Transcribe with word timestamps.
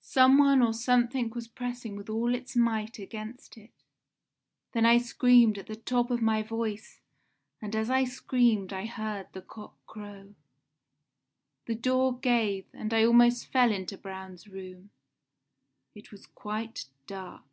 Some 0.00 0.38
one 0.38 0.62
or 0.62 0.72
something 0.72 1.28
was 1.28 1.46
pressing 1.46 1.94
with 1.94 2.08
all 2.08 2.34
its 2.34 2.56
might 2.56 2.98
against 2.98 3.58
it. 3.58 3.70
Then 4.72 4.86
I 4.86 4.96
screamed 4.96 5.58
at 5.58 5.66
the 5.66 5.76
top 5.76 6.10
of 6.10 6.22
my 6.22 6.42
voice, 6.42 7.02
and 7.60 7.76
as 7.76 7.90
I 7.90 8.04
screamed 8.04 8.72
I 8.72 8.86
heard 8.86 9.26
the 9.34 9.42
cock 9.42 9.76
crow. 9.86 10.34
"The 11.66 11.74
door 11.74 12.18
gave, 12.18 12.68
and 12.72 12.94
I 12.94 13.04
almost 13.04 13.52
fell 13.52 13.70
into 13.70 13.98
Braun's 13.98 14.48
room. 14.48 14.92
It 15.94 16.10
was 16.10 16.24
quite 16.26 16.86
dark. 17.06 17.44